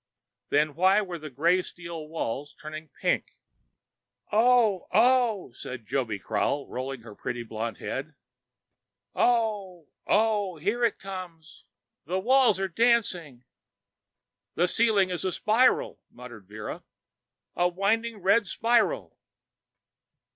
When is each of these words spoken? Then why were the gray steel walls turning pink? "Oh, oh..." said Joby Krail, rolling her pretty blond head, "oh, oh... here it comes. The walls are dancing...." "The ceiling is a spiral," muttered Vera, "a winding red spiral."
Then 0.49 0.73
why 0.73 1.03
were 1.03 1.19
the 1.19 1.29
gray 1.29 1.61
steel 1.61 2.07
walls 2.07 2.55
turning 2.59 2.87
pink? 2.89 3.35
"Oh, 4.31 4.87
oh..." 4.91 5.51
said 5.51 5.85
Joby 5.85 6.19
Krail, 6.19 6.65
rolling 6.67 7.01
her 7.01 7.13
pretty 7.13 7.43
blond 7.43 7.77
head, 7.77 8.15
"oh, 9.13 9.89
oh... 10.07 10.57
here 10.57 10.83
it 10.83 10.97
comes. 10.97 11.65
The 12.05 12.19
walls 12.19 12.59
are 12.59 12.67
dancing...." 12.67 13.43
"The 14.55 14.67
ceiling 14.67 15.11
is 15.11 15.23
a 15.23 15.31
spiral," 15.31 15.99
muttered 16.09 16.47
Vera, 16.47 16.81
"a 17.55 17.67
winding 17.67 18.23
red 18.23 18.47
spiral." 18.47 19.19